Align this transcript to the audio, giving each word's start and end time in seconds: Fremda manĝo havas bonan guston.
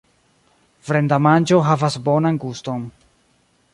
Fremda 0.87 1.19
manĝo 1.27 1.59
havas 1.67 1.99
bonan 2.09 2.41
guston. 2.47 2.89